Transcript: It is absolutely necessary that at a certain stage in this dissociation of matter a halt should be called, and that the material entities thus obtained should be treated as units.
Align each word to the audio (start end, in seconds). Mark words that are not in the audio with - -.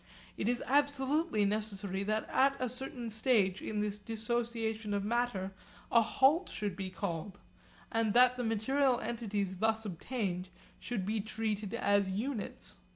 It 0.35 0.49
is 0.49 0.63
absolutely 0.65 1.45
necessary 1.45 2.01
that 2.05 2.27
at 2.27 2.55
a 2.59 2.69
certain 2.69 3.11
stage 3.11 3.61
in 3.61 3.81
this 3.81 3.99
dissociation 3.99 4.95
of 4.95 5.05
matter 5.05 5.51
a 5.91 6.01
halt 6.01 6.49
should 6.49 6.75
be 6.75 6.89
called, 6.89 7.37
and 7.91 8.13
that 8.15 8.35
the 8.35 8.43
material 8.43 8.99
entities 8.99 9.57
thus 9.57 9.85
obtained 9.85 10.49
should 10.79 11.05
be 11.05 11.21
treated 11.21 11.75
as 11.75 12.09
units. 12.09 12.79